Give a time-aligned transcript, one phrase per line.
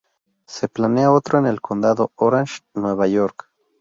[0.47, 3.51] Se planea otro en el Condado Orange, Nueva York.